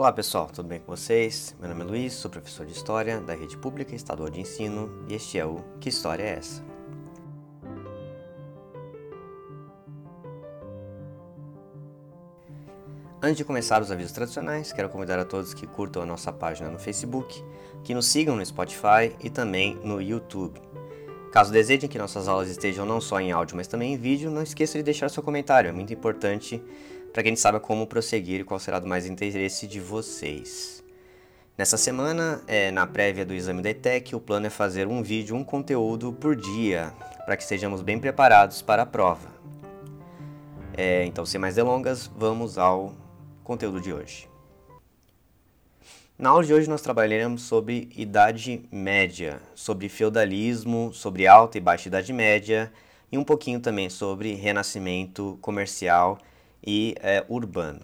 [0.00, 1.54] Olá pessoal, tudo bem com vocês?
[1.60, 5.14] Meu nome é Luiz, sou professor de História da Rede Pública Estadual de Ensino e
[5.14, 6.64] este é o Que História é Essa?
[13.20, 16.70] Antes de começar os avisos tradicionais, quero convidar a todos que curtam a nossa página
[16.70, 17.44] no Facebook,
[17.84, 20.62] que nos sigam no Spotify e também no YouTube.
[21.30, 24.42] Caso desejem que nossas aulas estejam não só em áudio, mas também em vídeo, não
[24.42, 26.60] esqueça de deixar seu comentário, é muito importante
[27.12, 30.82] para que a gente saiba como prosseguir e qual será do mais interesse de vocês.
[31.58, 35.36] Nessa semana, é, na prévia do exame da ETEC, o plano é fazer um vídeo,
[35.36, 36.92] um conteúdo por dia,
[37.26, 39.28] para que estejamos bem preparados para a prova.
[40.76, 42.94] É, então, sem mais delongas, vamos ao
[43.44, 44.30] conteúdo de hoje.
[46.16, 51.88] Na aula de hoje nós trabalharemos sobre Idade Média, sobre feudalismo, sobre Alta e Baixa
[51.88, 52.70] Idade Média
[53.10, 56.18] e um pouquinho também sobre Renascimento comercial
[56.66, 57.80] e é, urbano.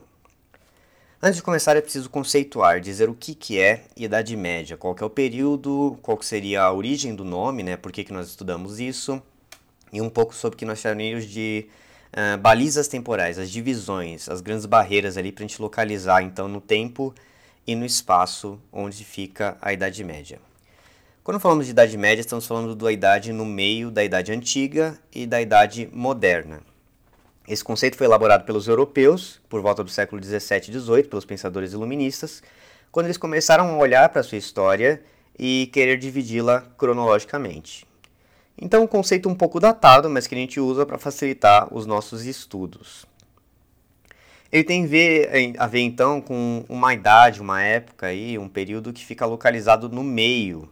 [1.23, 5.03] Antes de começar é preciso conceituar, dizer o que, que é Idade Média, qual que
[5.03, 8.29] é o período, qual que seria a origem do nome, né, por que, que nós
[8.29, 9.21] estudamos isso,
[9.93, 11.67] e um pouco sobre o que nós chamamos de
[12.13, 16.61] uh, balizas temporais, as divisões, as grandes barreiras ali para a gente localizar então no
[16.61, 17.15] tempo
[17.67, 20.39] e no espaço onde fica a Idade Média.
[21.25, 25.27] Quando falamos de Idade Média, estamos falando da idade no meio da Idade Antiga e
[25.27, 26.61] da Idade Moderna.
[27.48, 31.72] Esse conceito foi elaborado pelos europeus por volta do século 17 e 18, pelos pensadores
[31.72, 32.42] iluministas,
[32.91, 35.02] quando eles começaram a olhar para a sua história
[35.39, 37.86] e querer dividi-la cronologicamente.
[38.61, 42.24] Então, um conceito um pouco datado, mas que a gente usa para facilitar os nossos
[42.24, 43.05] estudos.
[44.50, 44.84] Ele tem
[45.58, 50.02] a ver, então, com uma idade, uma época, aí, um período que fica localizado no
[50.02, 50.70] meio.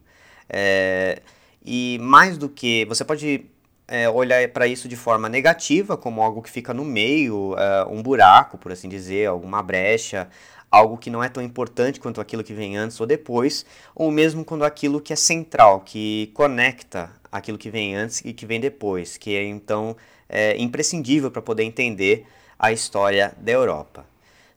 [0.49, 1.21] É,
[1.65, 2.85] e mais do que.
[2.87, 3.45] Você pode
[3.87, 8.03] é, olhar para isso de forma negativa, como algo que fica no meio, é, um
[8.03, 10.29] buraco, por assim dizer, alguma brecha,
[10.71, 13.65] algo que não é tão importante quanto aquilo que vem antes ou depois,
[13.95, 18.47] ou mesmo quando aquilo que é central, que conecta aquilo que vem antes e que
[18.47, 19.97] vem depois, que é então
[20.29, 22.27] é, imprescindível para poder entender
[22.59, 24.07] a história da Europa.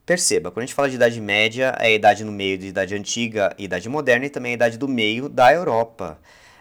[0.06, 2.96] Perceba, quando a gente fala de Idade Média, é a idade no meio de Idade
[2.96, 6.18] Antiga e Idade Moderna e também a idade do meio da Europa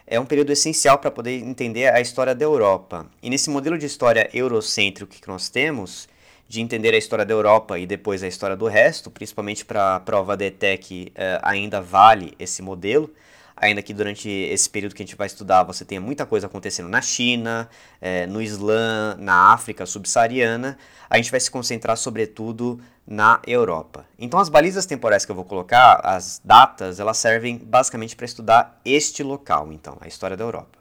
[0.07, 3.07] é um período essencial para poder entender a história da Europa.
[3.23, 6.09] E nesse modelo de história eurocêntrico que nós temos,
[6.49, 10.01] de entender a história da Europa e depois a história do resto, principalmente para a
[10.01, 13.13] prova da ETEC, eh, ainda vale esse modelo,
[13.57, 16.89] ainda que durante esse período que a gente vai estudar você tenha muita coisa acontecendo
[16.89, 17.69] na China,
[18.01, 20.79] eh, no Islã, na África subsaariana,
[21.11, 24.05] a gente vai se concentrar sobretudo na Europa.
[24.19, 28.81] Então as balizas temporais que eu vou colocar, as datas, elas servem basicamente para estudar
[28.85, 30.79] este local, então, a história da Europa.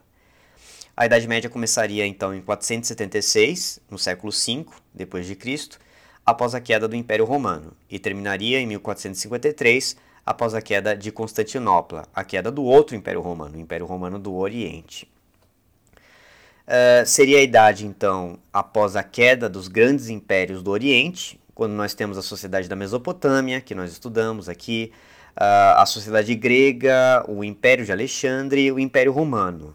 [0.98, 5.78] A Idade Média começaria então em 476, no século V depois de Cristo,
[6.26, 12.08] após a queda do Império Romano, e terminaria em 1453, após a queda de Constantinopla,
[12.16, 15.08] a queda do outro Império Romano, o Império Romano do Oriente.
[16.66, 21.94] Uh, seria a idade, então, após a queda dos grandes impérios do Oriente, quando nós
[21.94, 24.92] temos a sociedade da Mesopotâmia, que nós estudamos aqui,
[25.36, 29.74] a sociedade grega, o Império de Alexandre o Império Romano.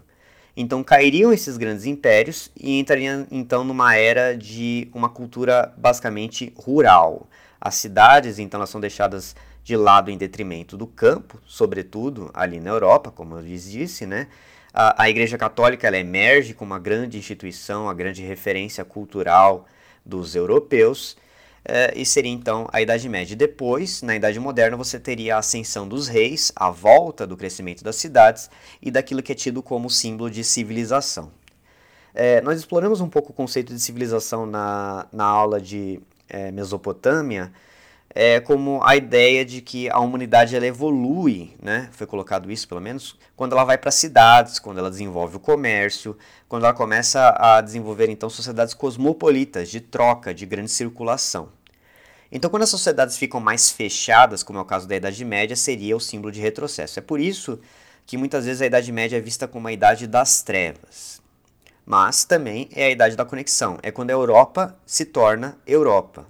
[0.54, 7.26] Então cairiam esses grandes impérios e entrariam então numa era de uma cultura basicamente rural.
[7.58, 12.70] As cidades então elas são deixadas de lado em detrimento do campo, sobretudo ali na
[12.70, 14.26] Europa, como eu lhes disse, né?
[14.72, 19.66] A, a Igreja Católica ela emerge como uma grande instituição, a grande referência cultural
[20.04, 21.16] dos europeus
[21.60, 23.36] Uh, e seria então a Idade Média.
[23.36, 27.96] Depois, na Idade Moderna, você teria a ascensão dos reis, a volta do crescimento das
[27.96, 28.50] cidades
[28.80, 31.30] e daquilo que é tido como símbolo de civilização.
[32.14, 37.52] É, nós exploramos um pouco o conceito de civilização na, na aula de é, Mesopotâmia,
[38.14, 41.88] é, como a ideia de que a humanidade ela evolui, né?
[41.92, 46.16] foi colocado isso pelo menos, quando ela vai para cidades, quando ela desenvolve o comércio,
[46.48, 51.48] quando ela começa a desenvolver então sociedades cosmopolitas, de troca, de grande circulação.
[52.32, 55.96] Então, quando as sociedades ficam mais fechadas, como é o caso da Idade Média, seria
[55.96, 56.98] o símbolo de retrocesso.
[56.98, 57.58] É por isso
[58.06, 61.20] que muitas vezes a Idade Média é vista como a Idade das Trevas.
[61.84, 66.26] Mas também é a Idade da Conexão, é quando a Europa se torna Europa.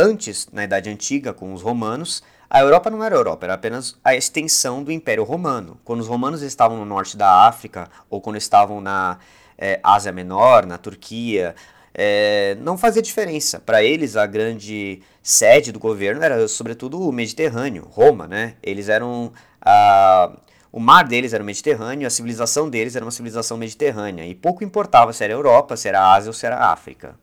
[0.00, 4.14] Antes, na Idade Antiga, com os romanos, a Europa não era Europa, era apenas a
[4.14, 5.76] extensão do Império Romano.
[5.84, 9.18] Quando os romanos estavam no norte da África, ou quando estavam na
[9.58, 11.52] é, Ásia Menor, na Turquia,
[11.92, 13.58] é, não fazia diferença.
[13.58, 18.28] Para eles, a grande sede do governo era, sobretudo, o Mediterrâneo, Roma.
[18.28, 18.54] Né?
[18.62, 19.32] Eles eram.
[19.60, 20.30] A,
[20.70, 24.24] o mar deles era o Mediterrâneo, a civilização deles era uma civilização mediterrânea.
[24.24, 27.16] E pouco importava se era Europa, se era Ásia ou se era África.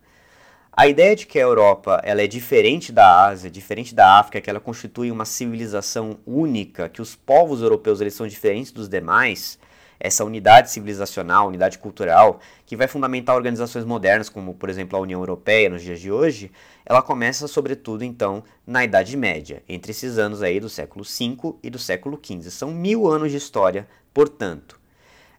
[0.78, 4.50] A ideia de que a Europa ela é diferente da Ásia, diferente da África, que
[4.50, 9.58] ela constitui uma civilização única, que os povos europeus eles são diferentes dos demais,
[9.98, 15.18] essa unidade civilizacional, unidade cultural, que vai fundamentar organizações modernas, como por exemplo a União
[15.18, 16.52] Europeia nos dias de hoje,
[16.84, 21.70] ela começa sobretudo então na Idade Média, entre esses anos aí do século V e
[21.70, 22.50] do século XV.
[22.50, 24.78] São mil anos de história, portanto.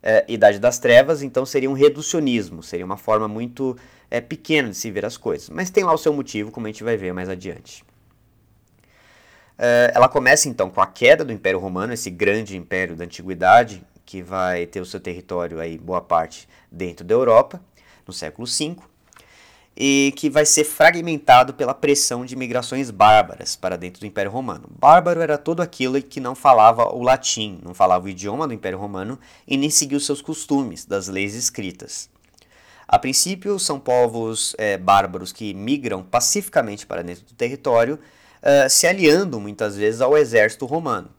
[0.01, 3.77] É, Idade das Trevas, então, seria um reducionismo, seria uma forma muito
[4.09, 5.49] é, pequena de se ver as coisas.
[5.49, 7.83] Mas tem lá o seu motivo, como a gente vai ver mais adiante.
[9.57, 13.83] É, ela começa então com a queda do Império Romano, esse grande império da antiguidade,
[14.05, 17.59] que vai ter o seu território aí, boa parte, dentro da Europa,
[18.05, 18.77] no século V,
[19.79, 24.67] e que vai ser fragmentado pela pressão de migrações bárbaras para dentro do Império Romano.
[24.71, 28.79] Bárbaro era todo aquilo que não falava o latim, não falava o idioma do Império
[28.79, 32.09] Romano e nem seguia os seus costumes, das leis escritas.
[32.87, 37.99] A princípio, são povos é, bárbaros que migram pacificamente para dentro do território,
[38.41, 41.09] uh, se aliando muitas vezes ao exército romano.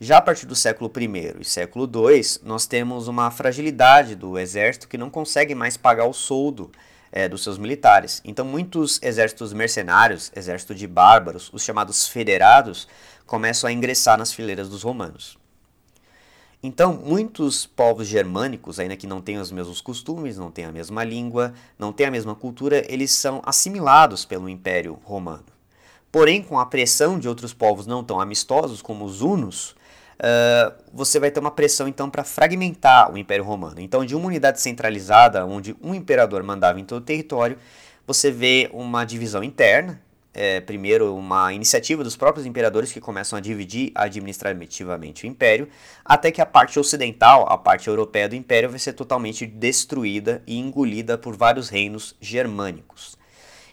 [0.00, 4.88] Já a partir do século I e século II, nós temos uma fragilidade do exército
[4.88, 6.70] que não consegue mais pagar o soldo
[7.16, 8.20] é, dos seus militares.
[8.26, 12.86] Então, muitos exércitos mercenários, exército de bárbaros, os chamados federados,
[13.24, 15.38] começam a ingressar nas fileiras dos romanos.
[16.62, 21.02] Então, muitos povos germânicos, ainda que não tenham os mesmos costumes, não tenham a mesma
[21.04, 25.46] língua, não tenham a mesma cultura, eles são assimilados pelo Império Romano.
[26.12, 29.75] Porém, com a pressão de outros povos não tão amistosos, como os hunos,
[30.18, 33.80] uh, você vai ter uma pressão então para fragmentar o Império Romano.
[33.80, 37.58] Então, de uma unidade centralizada, onde um imperador mandava em todo o território,
[38.06, 40.00] você vê uma divisão interna,
[40.32, 45.66] é, primeiro uma iniciativa dos próprios imperadores que começam a dividir administrativamente o império,
[46.04, 50.58] até que a parte ocidental, a parte europeia do império, vai ser totalmente destruída e
[50.58, 53.16] engolida por vários reinos germânicos.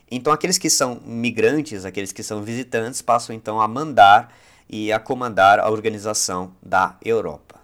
[0.09, 4.33] Então aqueles que são migrantes, aqueles que são visitantes, passam então a mandar
[4.73, 7.61] e a comandar a organização da Europa.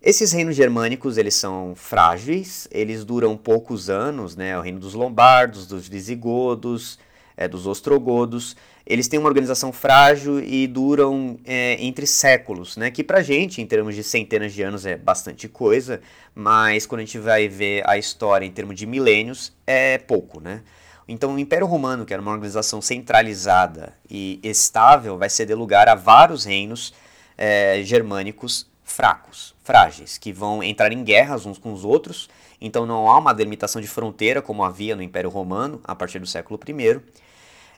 [0.00, 4.56] Esses reinos germânicos, eles são frágeis, eles duram poucos anos, né?
[4.56, 7.00] O reino dos lombardos, dos visigodos,
[7.36, 8.56] é, dos ostrogodos,
[8.86, 12.92] eles têm uma organização frágil e duram é, entre séculos, né?
[12.92, 16.00] Que pra gente, em termos de centenas de anos, é bastante coisa,
[16.32, 20.62] mas quando a gente vai ver a história em termos de milênios, é pouco, né?
[21.08, 25.94] Então, o Império Romano, que era uma organização centralizada e estável, vai ceder lugar a
[25.94, 26.92] vários reinos
[27.36, 32.28] é, germânicos fracos, frágeis, que vão entrar em guerras uns com os outros.
[32.60, 36.26] Então, não há uma delimitação de fronteira como havia no Império Romano a partir do
[36.26, 37.00] século I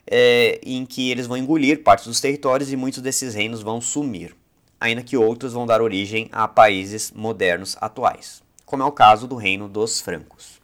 [0.07, 4.35] é, em que eles vão engolir partes dos territórios e muitos desses reinos vão sumir,
[4.79, 9.35] ainda que outros vão dar origem a países modernos atuais, como é o caso do
[9.35, 10.60] Reino dos Francos.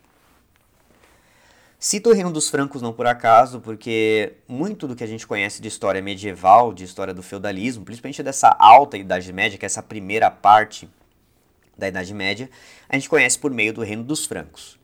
[1.79, 5.61] Cito o Reino dos Francos não por acaso, porque muito do que a gente conhece
[5.61, 9.83] de história medieval, de história do feudalismo, principalmente dessa alta Idade Média, que é essa
[9.83, 10.89] primeira parte
[11.77, 12.49] da Idade Média,
[12.89, 14.79] a gente conhece por meio do Reino dos Francos.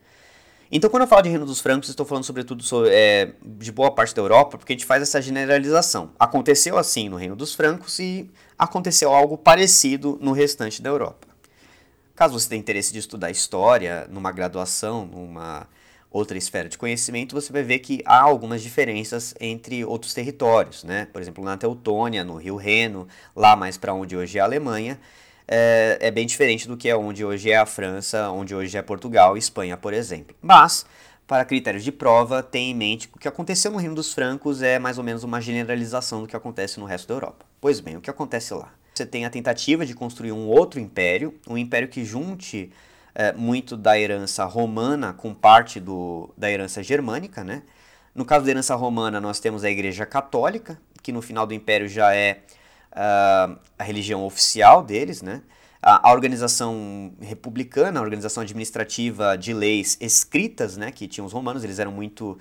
[0.71, 3.89] Então, quando eu falo de Reino dos Francos, estou falando sobretudo sobre, é, de boa
[3.89, 6.11] parte da Europa, porque a gente faz essa generalização.
[6.19, 11.27] Aconteceu assim no Reino dos Francos e aconteceu algo parecido no restante da Europa.
[12.15, 15.67] Caso você tenha interesse de estudar história, numa graduação, numa
[16.13, 21.07] outra esfera de conhecimento, você vai ver que há algumas diferenças entre outros territórios, né?
[21.11, 24.99] Por exemplo, na Teutônia, no Rio Reno, lá mais para onde hoje é a Alemanha,
[25.47, 28.81] é, é, bem diferente do que é onde hoje é a França, onde hoje é
[28.83, 30.35] Portugal Espanha, por exemplo.
[30.39, 30.85] Mas,
[31.25, 34.61] para critérios de prova, tenha em mente que o que aconteceu no Reino dos Francos
[34.61, 37.43] é mais ou menos uma generalização do que acontece no resto da Europa.
[37.59, 38.71] Pois bem, o que acontece lá?
[38.93, 42.71] Você tem a tentativa de construir um outro império, um império que junte
[43.15, 47.63] é, muito da herança romana com parte do, da herança germânica, né?
[48.13, 51.87] No caso da herança romana, nós temos a Igreja Católica, que no final do Império
[51.87, 52.43] já é
[52.91, 55.41] uh, a religião oficial deles, né?
[55.81, 61.61] A, a, organização republicana, a organização administrativa de leis escritas, né, que tinham os romanos,
[61.61, 62.39] eles eram muito,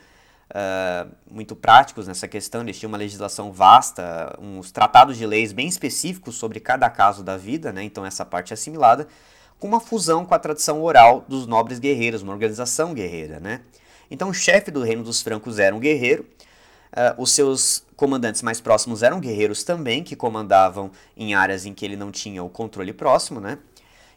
[0.51, 5.67] uh, muito práticos nessa questão, eles tinham uma legislação vasta, uns tratados de leis bem
[5.67, 9.09] específicos sobre cada caso da vida, né, então essa parte é assimilada,
[9.63, 13.39] com uma fusão com a tradição oral dos nobres guerreiros, uma organização guerreira.
[13.39, 13.61] Né?
[14.11, 16.27] Então o chefe do reino dos francos era um guerreiro,
[16.95, 21.87] Uh, os seus comandantes mais próximos eram guerreiros também, que comandavam em áreas em que
[21.87, 23.57] ele não tinha o controle próximo, né?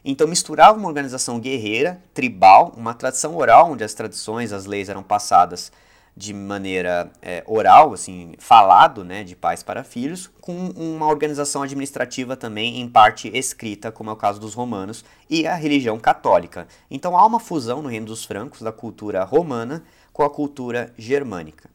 [0.04, 5.02] Então misturava uma organização guerreira, tribal, uma tradição oral, onde as tradições, as leis eram
[5.02, 5.72] passadas
[6.18, 12.38] de maneira é, oral, assim, falado, né, de pais para filhos, com uma organização administrativa
[12.38, 16.68] também em parte escrita, como é o caso dos romanos, e a religião católica.
[16.90, 21.70] Então há uma fusão no reino dos francos da cultura romana com a cultura germânica.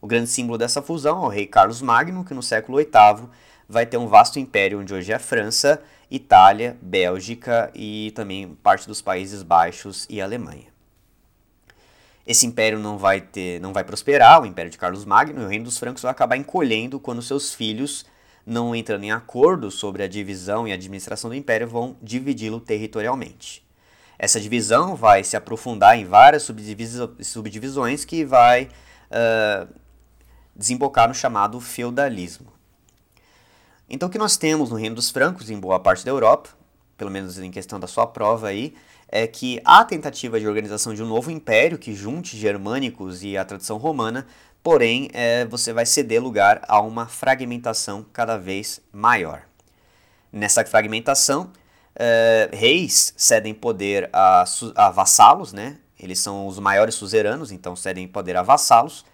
[0.00, 3.28] O grande símbolo dessa fusão é o rei Carlos Magno, que no século VIII
[3.68, 8.86] vai ter um vasto império onde hoje é a França, Itália, Bélgica e também parte
[8.86, 10.75] dos Países Baixos e Alemanha.
[12.26, 15.48] Esse império não vai ter, não vai prosperar, o império de Carlos Magno, e o
[15.48, 18.04] reino dos francos vai acabar encolhendo quando seus filhos,
[18.44, 23.64] não entrando em acordo sobre a divisão e administração do império, vão dividi-lo territorialmente.
[24.18, 29.68] Essa divisão vai se aprofundar em várias subdivisões que vai uh,
[30.54, 32.52] desembocar no chamado feudalismo.
[33.88, 36.50] Então, o que nós temos no reino dos francos, em boa parte da Europa,
[36.96, 38.74] pelo menos em questão da sua prova aí,
[39.08, 43.44] é que há tentativa de organização de um novo império que junte germânicos e a
[43.44, 44.26] tradição romana,
[44.62, 49.42] porém é, você vai ceder lugar a uma fragmentação cada vez maior.
[50.32, 51.52] Nessa fragmentação,
[51.94, 55.78] é, reis cedem poder a, a vassalos, né?
[55.98, 59.04] eles são os maiores suzeranos, então cedem poder a vassalos,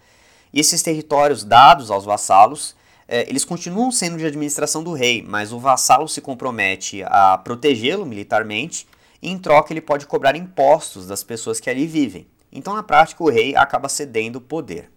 [0.51, 2.75] e esses territórios dados aos vassalos
[3.13, 8.07] é, eles continuam sendo de administração do rei, mas o vassalo se compromete a protegê-lo
[8.07, 8.87] militarmente
[9.21, 12.25] e em troca ele pode cobrar impostos das pessoas que ali vivem.
[12.51, 14.89] Então, na prática, o rei acaba cedendo poder.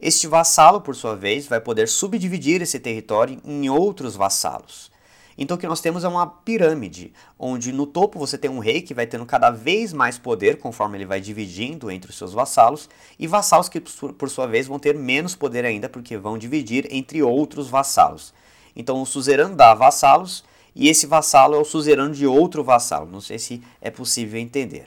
[0.00, 4.92] Este vassalo, por sua vez, vai poder subdividir esse território em outros vassalos.
[5.38, 8.80] Então, o que nós temos é uma pirâmide, onde no topo você tem um rei
[8.80, 12.88] que vai tendo cada vez mais poder conforme ele vai dividindo entre os seus vassalos,
[13.18, 17.22] e vassalos que, por sua vez, vão ter menos poder ainda porque vão dividir entre
[17.22, 18.32] outros vassalos.
[18.74, 23.10] Então, o suzerano dá vassalos e esse vassalo é o suzerano de outro vassalo.
[23.10, 24.86] Não sei se é possível entender.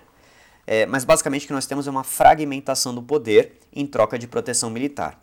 [0.68, 4.28] É, mas basicamente o que nós temos é uma fragmentação do poder em troca de
[4.28, 5.20] proteção militar.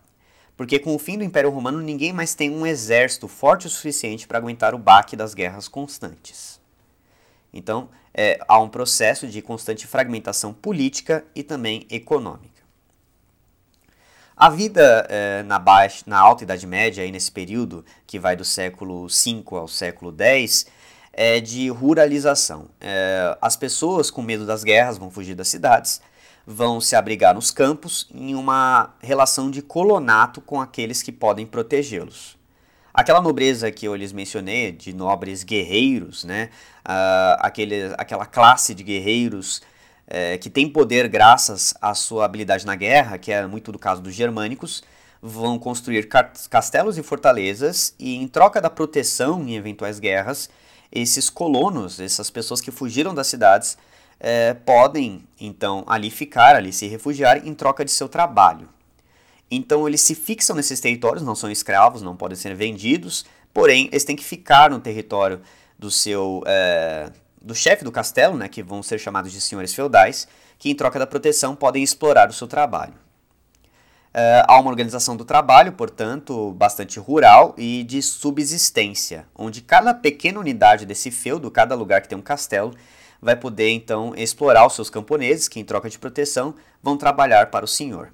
[0.56, 4.26] Porque com o fim do Império Romano ninguém mais tem um exército forte o suficiente
[4.26, 6.60] para aguentar o baque das guerras constantes.
[7.52, 12.56] Então, é, há um processo de constante fragmentação política e também econômica.
[14.34, 18.44] A vida é, na, baixa, na Alta Idade Média, aí nesse período que vai do
[18.44, 20.66] século V ao século X,
[21.12, 22.68] é de ruralização.
[22.78, 26.02] É, as pessoas com medo das guerras vão fugir das cidades,
[26.46, 32.36] vão se abrigar nos campos em uma relação de colonato com aqueles que podem protegê-los.
[32.94, 36.50] Aquela nobreza que eu lhes mencionei, de nobres guerreiros, né?
[36.86, 39.60] Uh, aquele, aquela classe de guerreiros
[40.06, 44.00] é, que tem poder graças à sua habilidade na guerra, que é muito do caso
[44.00, 44.82] dos germânicos,
[45.20, 46.08] vão construir
[46.48, 50.48] castelos e fortalezas e, em troca da proteção em eventuais guerras,
[50.92, 53.76] esses colonos, essas pessoas que fugiram das cidades,
[54.18, 58.68] é, podem então ali ficar, ali se refugiar em troca de seu trabalho.
[59.50, 64.04] Então eles se fixam nesses territórios, não são escravos, não podem ser vendidos, porém eles
[64.04, 65.40] têm que ficar no território
[65.78, 70.26] do seu é, do chefe do castelo, né, que vão ser chamados de senhores feudais,
[70.58, 72.94] que em troca da proteção podem explorar o seu trabalho.
[74.16, 80.40] Uh, há uma organização do trabalho, portanto, bastante rural e de subsistência, onde cada pequena
[80.40, 82.74] unidade desse feudo, cada lugar que tem um castelo,
[83.26, 87.64] vai poder então explorar os seus camponeses, que em troca de proteção vão trabalhar para
[87.64, 88.12] o senhor.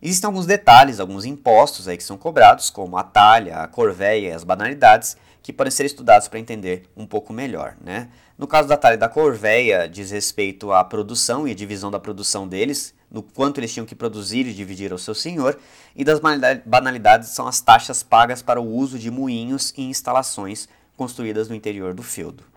[0.00, 4.32] Existem alguns detalhes, alguns impostos aí que são cobrados, como a talha, a corvéia e
[4.32, 7.74] as banalidades, que podem ser estudados para entender um pouco melhor.
[7.80, 8.08] Né?
[8.38, 12.46] No caso da talha e da corvéia, diz respeito à produção e divisão da produção
[12.46, 15.58] deles, no quanto eles tinham que produzir e dividir ao seu senhor,
[15.96, 16.20] e das
[16.64, 21.94] banalidades são as taxas pagas para o uso de moinhos e instalações construídas no interior
[21.94, 22.49] do feudo.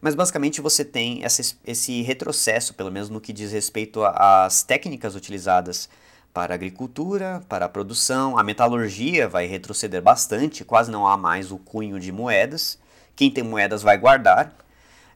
[0.00, 5.14] Mas basicamente você tem essa, esse retrocesso, pelo menos no que diz respeito às técnicas
[5.14, 5.88] utilizadas
[6.32, 8.38] para a agricultura, para a produção.
[8.38, 12.78] A metalurgia vai retroceder bastante, quase não há mais o cunho de moedas.
[13.14, 14.54] Quem tem moedas vai guardar.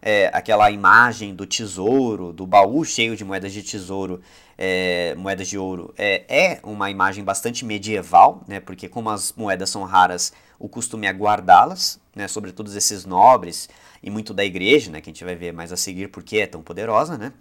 [0.06, 4.20] É, aquela imagem do tesouro, do baú cheio de moedas de tesouro,
[4.58, 9.70] é, moedas de ouro, é, é, uma imagem bastante medieval, né, porque como as moedas
[9.70, 13.66] são raras, o costume é guardá-las, né, sobretudo esses nobres
[14.04, 16.46] e muito da igreja, né, que a gente vai ver mais a seguir porque é
[16.46, 17.32] tão poderosa, né,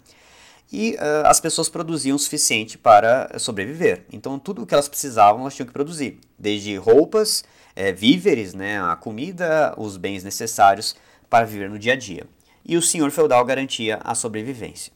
[0.72, 4.06] e uh, as pessoas produziam o suficiente para sobreviver.
[4.10, 7.44] Então, tudo o que elas precisavam, elas tinham que produzir, desde roupas,
[7.76, 10.96] é, víveres, né, a comida, os bens necessários
[11.28, 12.26] para viver no dia a dia.
[12.64, 14.92] E o senhor feudal garantia a sobrevivência.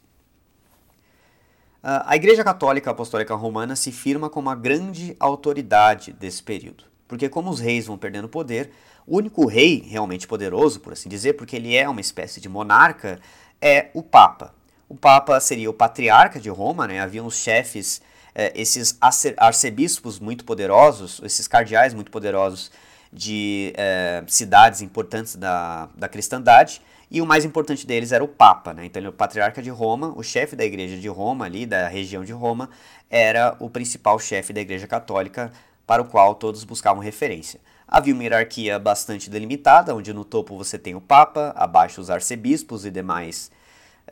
[1.82, 7.28] Uh, a Igreja Católica Apostólica Romana se firma como a grande autoridade desse período, porque
[7.28, 8.70] como os reis vão perdendo poder,
[9.06, 13.18] o único rei realmente poderoso, por assim dizer, porque ele é uma espécie de monarca,
[13.60, 14.54] é o Papa,
[14.88, 17.00] O Papa seria o patriarca de Roma, né?
[17.00, 18.00] Haviam os chefes,
[18.34, 18.96] eh, esses
[19.36, 22.70] arcebispos muito poderosos, esses cardeais muito poderosos
[23.12, 28.72] de eh, cidades importantes da, da cristandade, e o mais importante deles era o Papa,
[28.74, 28.84] né?
[28.84, 31.88] Então ele é o patriarca de Roma, o chefe da igreja de Roma, ali da
[31.88, 32.68] região de Roma,
[33.10, 35.50] era o principal chefe da igreja católica
[35.88, 37.59] para o qual todos buscavam referência.
[37.88, 42.85] Havia uma hierarquia bastante delimitada, onde no topo você tem o Papa, abaixo os arcebispos
[42.85, 43.50] e demais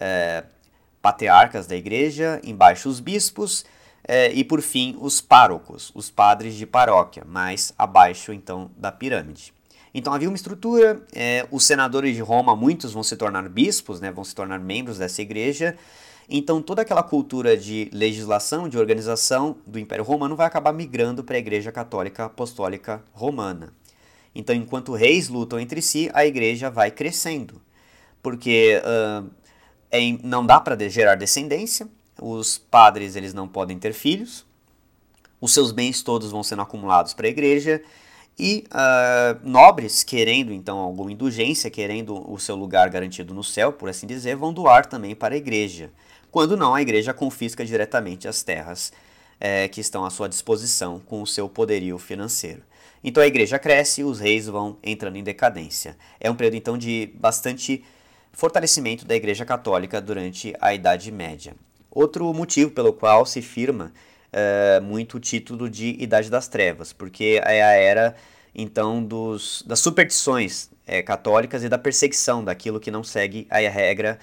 [0.00, 0.45] é,
[1.02, 3.66] patriarcas da igreja, embaixo os bispos
[4.09, 9.52] é, e por fim os párocos, os padres de paróquia, mais abaixo então da pirâmide.
[9.92, 14.11] Então havia uma estrutura, é, os senadores de Roma, muitos vão se tornar bispos, né,
[14.11, 15.76] vão se tornar membros dessa igreja,
[16.28, 21.37] então, toda aquela cultura de legislação, de organização do Império Romano vai acabar migrando para
[21.37, 23.73] a Igreja Católica Apostólica Romana.
[24.35, 27.61] Então, enquanto reis lutam entre si, a igreja vai crescendo,
[28.23, 29.30] porque uh,
[29.90, 31.88] é, não dá para gerar descendência,
[32.21, 34.45] os padres eles não podem ter filhos,
[35.40, 37.83] os seus bens todos vão sendo acumulados para a igreja,
[38.38, 43.88] e uh, nobres, querendo então alguma indulgência, querendo o seu lugar garantido no céu, por
[43.88, 45.90] assim dizer, vão doar também para a igreja.
[46.36, 48.92] Quando não, a igreja confisca diretamente as terras
[49.40, 52.60] é, que estão à sua disposição com o seu poderio financeiro.
[53.02, 55.96] Então a igreja cresce os reis vão entrando em decadência.
[56.20, 57.82] É um período então de bastante
[58.34, 61.54] fortalecimento da igreja católica durante a Idade Média.
[61.90, 63.90] Outro motivo pelo qual se firma
[64.30, 68.14] é, muito o título de Idade das Trevas, porque é a era
[68.54, 74.18] então dos, das superstições é, católicas e da perseguição daquilo que não segue a regra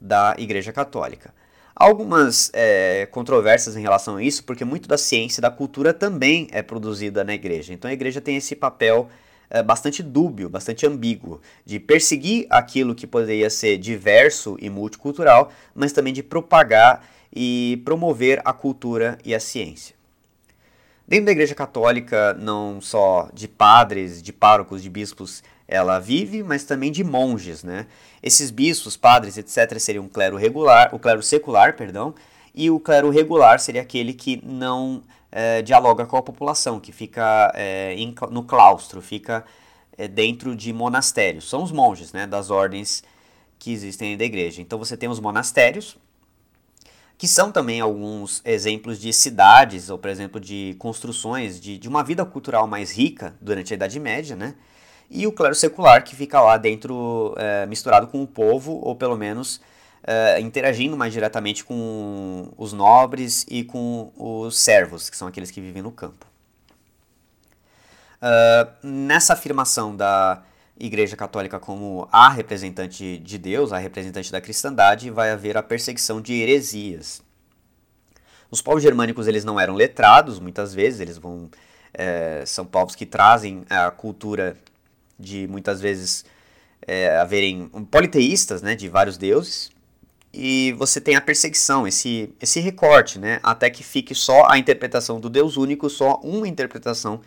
[0.00, 1.38] da Igreja Católica
[1.74, 6.48] algumas é, controvérsias em relação a isso, porque muito da ciência e da cultura também
[6.52, 7.72] é produzida na igreja.
[7.72, 9.08] Então a igreja tem esse papel
[9.50, 15.92] é, bastante dúbio, bastante ambíguo, de perseguir aquilo que poderia ser diverso e multicultural, mas
[15.92, 19.94] também de propagar e promover a cultura e a ciência.
[21.06, 26.64] Dentro da Igreja Católica, não só de padres, de párocos, de bispos, ela vive, mas
[26.64, 27.86] também de monges, né?
[28.20, 32.12] Esses bispos, padres, etc., seriam o clero regular, o clero secular, perdão,
[32.52, 37.52] e o clero regular seria aquele que não é, dialoga com a população, que fica
[37.54, 39.44] é, em, no claustro, fica
[39.96, 41.48] é, dentro de monastérios.
[41.48, 43.04] São os monges, né, das ordens
[43.56, 44.60] que existem da igreja.
[44.60, 45.96] Então você tem os monastérios,
[47.16, 52.02] que são também alguns exemplos de cidades, ou por exemplo de construções, de, de uma
[52.02, 54.54] vida cultural mais rica durante a Idade Média, né?
[55.10, 59.16] E o clero secular, que fica lá dentro, é, misturado com o povo, ou pelo
[59.16, 59.60] menos
[60.02, 65.60] é, interagindo mais diretamente com os nobres e com os servos, que são aqueles que
[65.60, 66.26] vivem no campo.
[68.22, 70.42] Uh, nessa afirmação da
[70.78, 76.20] Igreja Católica como a representante de Deus, a representante da cristandade, vai haver a perseguição
[76.20, 77.22] de heresias.
[78.50, 81.48] Os povos germânicos eles não eram letrados, muitas vezes eles vão
[81.94, 84.56] é, são povos que trazem a cultura
[85.20, 86.24] de muitas vezes
[86.86, 89.70] é, haverem politeístas, né, de vários deuses,
[90.32, 95.20] e você tem a perseguição, esse, esse recorte, né, até que fique só a interpretação
[95.20, 97.20] do Deus único, só uma interpretação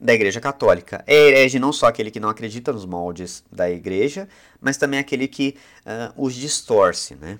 [0.00, 1.02] da Igreja Católica.
[1.06, 4.28] É herege não só aquele que não acredita nos moldes da Igreja,
[4.60, 7.16] mas também aquele que uh, os distorce.
[7.16, 7.38] Né?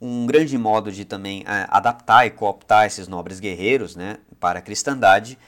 [0.00, 4.62] Um grande modo de também uh, adaptar e cooptar esses nobres guerreiros né, para a
[4.62, 5.38] cristandade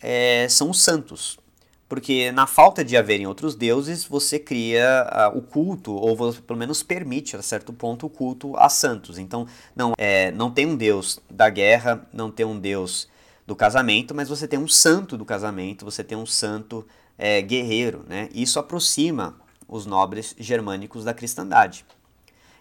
[0.00, 1.38] é, são os santos.
[1.88, 6.58] Porque na falta de haverem outros deuses, você cria uh, o culto, ou você pelo
[6.58, 9.18] menos permite, a certo ponto, o culto a santos.
[9.18, 13.08] Então, não, é, não tem um deus da guerra, não tem um deus
[13.46, 16.84] do casamento, mas você tem um santo do casamento, você tem um santo
[17.16, 18.28] é, guerreiro, né?
[18.34, 19.36] Isso aproxima
[19.68, 21.84] os nobres germânicos da cristandade.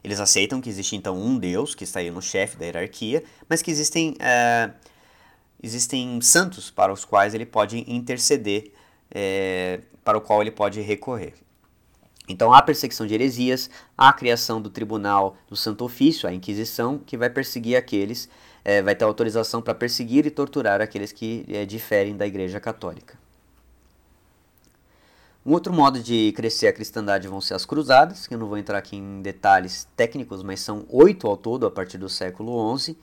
[0.04, 3.64] Eles aceitam que existe então um Deus que está aí no chefe da hierarquia, mas
[3.64, 4.70] que existem, é,
[5.62, 8.72] existem santos para os quais ele pode interceder,
[9.12, 11.34] é, para o qual ele pode recorrer.
[12.28, 16.98] Então há perseguição de heresias, há a criação do tribunal do Santo Ofício, a Inquisição,
[16.98, 18.30] que vai perseguir aqueles
[18.66, 23.16] é, vai ter autorização para perseguir e torturar aqueles que é, diferem da Igreja Católica.
[25.46, 28.58] Um outro modo de crescer a cristandade vão ser as cruzadas, que eu não vou
[28.58, 32.98] entrar aqui em detalhes técnicos, mas são oito ao todo a partir do século XI,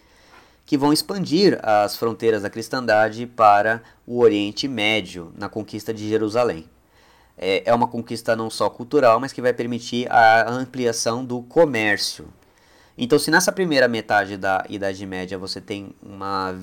[0.64, 6.66] que vão expandir as fronteiras da cristandade para o Oriente Médio na conquista de Jerusalém.
[7.36, 12.28] É, é uma conquista não só cultural, mas que vai permitir a ampliação do comércio
[12.96, 16.54] então, se nessa primeira metade da Idade Média você tem uma,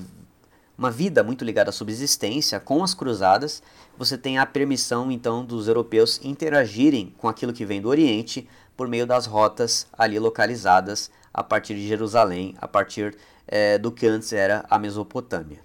[0.78, 3.62] uma vida muito ligada à subsistência com as cruzadas,
[3.98, 8.86] você tem a permissão então dos europeus interagirem com aquilo que vem do Oriente por
[8.86, 14.32] meio das rotas ali localizadas a partir de Jerusalém, a partir é, do que antes
[14.32, 15.60] era a Mesopotâmia.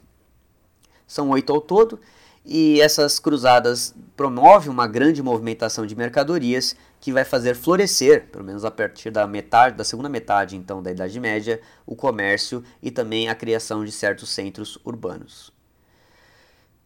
[1.08, 2.00] São oito ao todo,
[2.46, 8.64] e essas cruzadas promovem uma grande movimentação de mercadorias que vai fazer florescer, pelo menos
[8.64, 13.30] a partir da metade, da segunda metade então da Idade Média, o comércio e também
[13.30, 15.52] a criação de certos centros urbanos.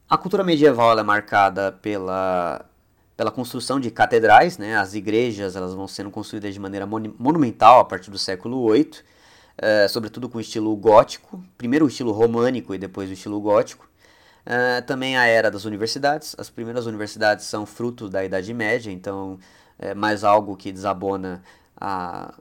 [0.09, 2.65] A cultura medieval é marcada pela,
[3.15, 4.77] pela construção de catedrais, né?
[4.77, 8.91] as igrejas elas vão sendo construídas de maneira monumental a partir do século VIII,
[9.61, 13.89] é, sobretudo com o estilo gótico, primeiro o estilo românico e depois o estilo gótico.
[14.45, 16.35] Uh, também a era das universidades.
[16.37, 19.37] As primeiras universidades são fruto da Idade Média, então
[19.77, 21.43] é mais algo que desabona
[21.79, 22.33] a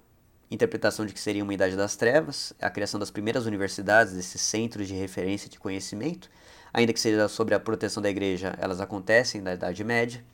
[0.50, 4.88] interpretação de que seria uma Idade das Trevas, a criação das primeiras universidades, esses centros
[4.88, 6.30] de referência de conhecimento,
[6.72, 10.24] ainda que seja sobre a proteção da igreja, elas acontecem na Idade Média.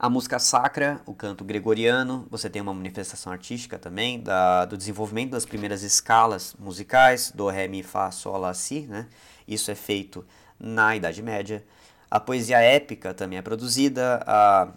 [0.00, 5.32] A música sacra, o canto gregoriano, você tem uma manifestação artística também da, do desenvolvimento
[5.32, 9.08] das primeiras escalas musicais, do, ré, mi, fá, sol, lá, si, né?
[9.46, 10.24] Isso é feito
[10.56, 11.64] na Idade Média.
[12.08, 14.22] A poesia épica também é produzida.
[14.24, 14.68] A,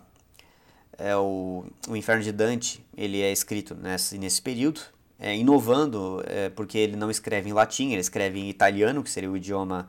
[0.98, 4.82] é o, o Inferno de Dante ele é escrito nesse, nesse período,
[5.20, 9.30] é, inovando, é, porque ele não escreve em latim, ele escreve em italiano, que seria
[9.30, 9.88] o idioma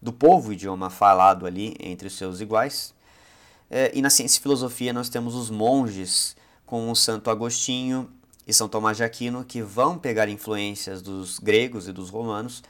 [0.00, 2.98] do povo, o idioma falado ali entre os seus iguais.
[3.70, 8.10] É, e na ciência e filosofia nós temos os monges, com o Santo Agostinho
[8.46, 12.62] e São Tomás de Aquino, que vão pegar influências dos gregos e dos romanos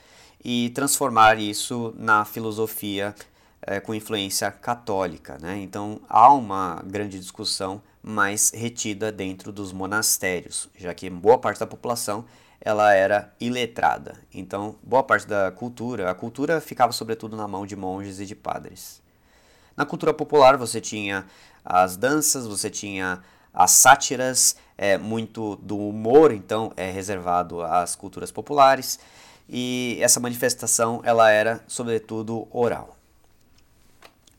[0.44, 3.14] e transformar isso na filosofia
[3.62, 5.38] é, com influência católica.
[5.40, 5.58] Né?
[5.60, 11.66] Então há uma grande discussão mais retida dentro dos monastérios, já que boa parte da
[11.66, 12.24] população
[12.60, 14.18] ela era iletrada.
[14.34, 18.34] Então boa parte da cultura, a cultura ficava sobretudo na mão de monges e de
[18.34, 19.00] padres.
[19.80, 21.24] Na cultura popular você tinha
[21.64, 28.30] as danças, você tinha as sátiras, é, muito do humor, então é reservado às culturas
[28.30, 29.00] populares
[29.48, 32.94] e essa manifestação ela era sobretudo oral.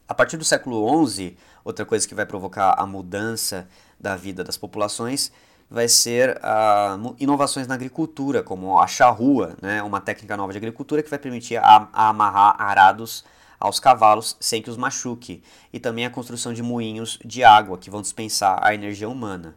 [0.08, 3.68] A partir do século XI, outra coisa que vai provocar a mudança
[4.00, 5.32] da vida das populações
[5.68, 11.02] vai ser a, inovações na agricultura, como a charrua, né, uma técnica nova de agricultura
[11.02, 13.26] que vai permitir a, a amarrar arados
[13.62, 17.90] aos cavalos sem que os machuque, e também a construção de moinhos de água que
[17.90, 19.56] vão dispensar a energia humana.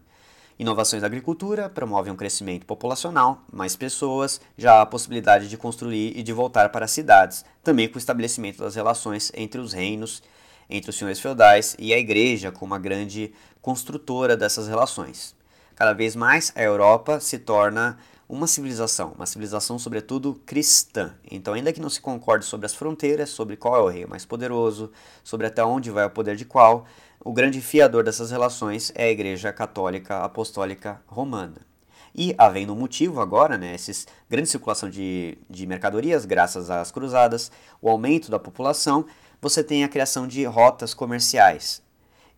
[0.56, 6.16] Inovações da agricultura promovem um crescimento populacional, mais pessoas, já há a possibilidade de construir
[6.16, 10.22] e de voltar para as cidades, também com o estabelecimento das relações entre os reinos,
[10.70, 15.34] entre os senhores feudais e a igreja como uma grande construtora dessas relações.
[15.74, 21.14] Cada vez mais a Europa se torna uma civilização, uma civilização sobretudo cristã.
[21.30, 24.24] Então, ainda que não se concorde sobre as fronteiras, sobre qual é o rei mais
[24.24, 24.90] poderoso,
[25.22, 26.86] sobre até onde vai o poder de qual,
[27.24, 31.74] o grande fiador dessas relações é a Igreja Católica Apostólica Romana.
[32.14, 37.50] E, havendo um motivo agora, né, essa grande circulação de, de mercadorias, graças às cruzadas,
[37.82, 39.04] o aumento da população,
[39.40, 41.82] você tem a criação de rotas comerciais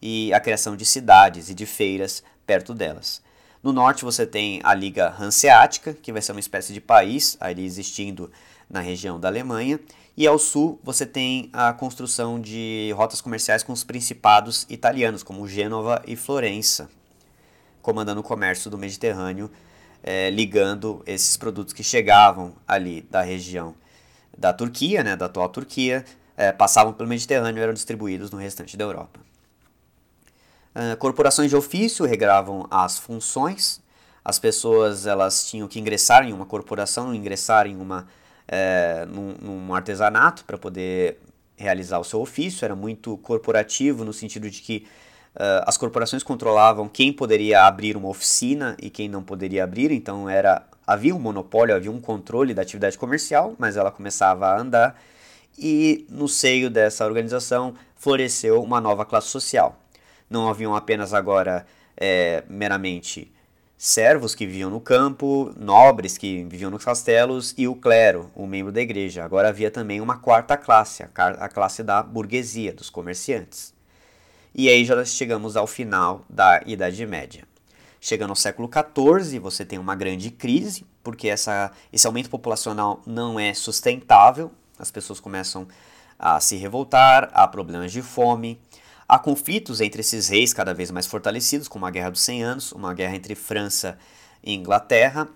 [0.00, 3.22] e a criação de cidades e de feiras perto delas.
[3.66, 7.64] No norte você tem a Liga Hanseática, que vai ser uma espécie de país ali
[7.64, 8.30] existindo
[8.70, 9.80] na região da Alemanha,
[10.16, 15.48] e ao sul você tem a construção de rotas comerciais com os principados italianos, como
[15.48, 16.88] Gênova e Florença,
[17.82, 19.50] comandando o comércio do Mediterrâneo,
[20.00, 23.74] é, ligando esses produtos que chegavam ali da região
[24.38, 26.04] da Turquia, né, da atual Turquia,
[26.36, 29.18] é, passavam pelo Mediterrâneo e eram distribuídos no restante da Europa.
[30.76, 33.80] Uh, corporações de ofício regravam as funções.
[34.22, 38.06] As pessoas elas tinham que ingressar em uma corporação, ingressar em uma
[38.46, 41.18] é, num, num artesanato para poder
[41.56, 44.86] realizar o seu ofício, era muito corporativo no sentido de que
[45.34, 50.28] uh, as corporações controlavam quem poderia abrir uma oficina e quem não poderia abrir, então
[50.28, 55.00] era havia um monopólio, havia um controle da atividade comercial, mas ela começava a andar
[55.58, 59.80] e no seio dessa organização floresceu uma nova classe social.
[60.28, 63.32] Não haviam apenas agora é, meramente
[63.78, 68.72] servos que viviam no campo, nobres que viviam nos castelos e o clero, o membro
[68.72, 69.24] da igreja.
[69.24, 73.74] Agora havia também uma quarta classe, a classe da burguesia, dos comerciantes.
[74.54, 77.44] E aí já chegamos ao final da Idade Média.
[78.00, 83.38] Chegando ao século XIV, você tem uma grande crise, porque essa, esse aumento populacional não
[83.38, 85.66] é sustentável, as pessoas começam
[86.18, 88.58] a se revoltar, há problemas de fome,
[89.08, 92.72] Há conflitos entre esses reis cada vez mais fortalecidos, como a Guerra dos 100 Anos,
[92.72, 93.96] uma guerra entre França
[94.42, 95.28] e Inglaterra,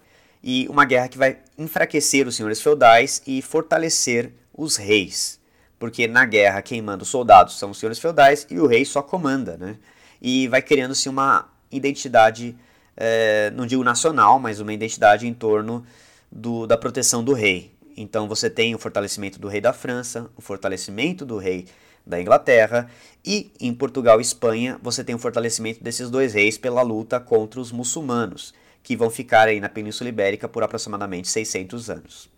[0.42, 5.38] e uma guerra que vai enfraquecer os senhores feudais e fortalecer os reis.
[5.78, 9.02] Porque na guerra quem manda os soldados são os senhores feudais e o rei só
[9.02, 9.76] comanda, né?
[10.20, 12.56] E vai criando-se uma identidade
[12.96, 15.84] é, não digo nacional, mas uma identidade em torno
[16.30, 17.72] do, da proteção do rei.
[17.96, 21.66] Então você tem o fortalecimento do rei da França, o fortalecimento do rei
[22.06, 22.90] da Inglaterra
[23.24, 27.60] e em Portugal e Espanha você tem o fortalecimento desses dois reis pela luta contra
[27.60, 32.30] os muçulmanos, que vão ficar aí na Península Ibérica por aproximadamente 600 anos.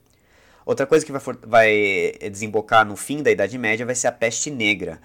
[0.64, 4.50] Outra coisa que vai, vai desembocar no fim da Idade Média vai ser a peste
[4.50, 5.00] negra,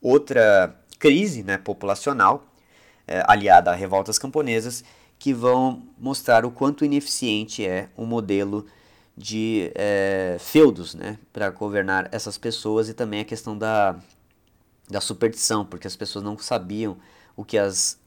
[0.00, 2.44] outra crise né, populacional
[3.06, 4.84] é, aliada a revoltas camponesas
[5.18, 8.66] que vão mostrar o quanto ineficiente é o modelo
[9.18, 13.96] de é, feudos né, para governar essas pessoas e também a questão da,
[14.88, 16.96] da superstição, porque as pessoas não sabiam
[17.36, 17.98] o que as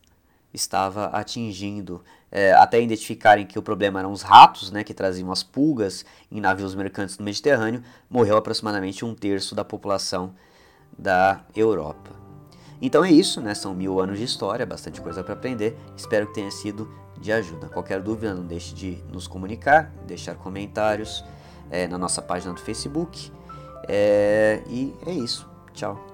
[0.53, 5.43] estava atingindo, é, até identificarem que o problema eram os ratos, né, que traziam as
[5.43, 10.33] pulgas em navios mercantes no Mediterrâneo, morreu aproximadamente um terço da população
[10.97, 12.30] da Europa.
[12.81, 13.53] Então é isso, né?
[13.53, 15.77] São mil anos de história, bastante coisa para aprender.
[15.95, 16.89] Espero que tenha sido
[17.19, 17.69] de ajuda.
[17.69, 21.23] Qualquer dúvida, não deixe de nos comunicar, deixar comentários
[21.69, 23.31] é, na nossa página do Facebook.
[23.87, 25.47] É, e é isso.
[25.73, 26.10] Tchau.